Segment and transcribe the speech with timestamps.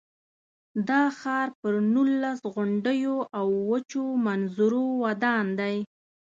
[0.89, 5.75] دا ښار پر نولس غونډیو او وچو منظرو ودان دی.